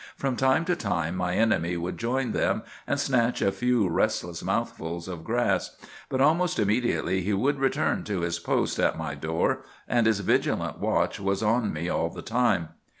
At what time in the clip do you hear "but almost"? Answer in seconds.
6.09-6.57